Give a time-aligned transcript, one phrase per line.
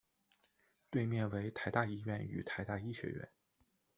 [0.89, 3.29] 对面为台大医院与台大医学院。